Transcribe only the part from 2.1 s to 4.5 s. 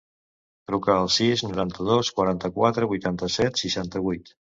quaranta-quatre, vuitanta-set, seixanta-vuit.